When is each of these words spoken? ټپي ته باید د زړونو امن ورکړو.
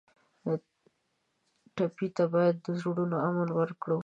ټپي 1.75 2.07
ته 2.17 2.23
باید 2.33 2.55
د 2.65 2.67
زړونو 2.81 3.15
امن 3.27 3.49
ورکړو. 3.59 3.99